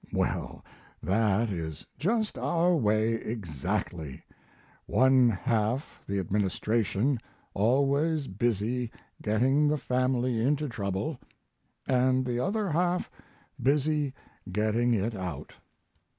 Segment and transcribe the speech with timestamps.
[0.11, 0.65] Well,
[1.03, 4.23] that is just our way exactly
[4.87, 7.19] one half the administration
[7.53, 8.89] always busy
[9.21, 11.19] getting the family into trouble
[11.87, 13.11] and the other half
[13.61, 14.15] busy
[14.51, 15.53] getting it out.